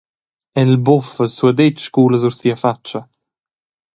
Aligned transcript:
El 0.61 0.71
buffa 0.85 1.23
e 1.27 1.29
suadetsch 1.35 1.87
cula 1.95 2.17
sur 2.19 2.35
sia 2.39 2.55
fatscha. 2.63 3.01